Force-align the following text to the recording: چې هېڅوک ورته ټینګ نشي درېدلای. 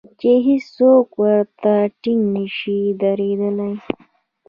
چې 0.19 0.31
هېڅوک 0.45 1.07
ورته 1.21 1.73
ټینګ 2.01 2.21
نشي 2.35 2.79
درېدلای. 3.01 3.73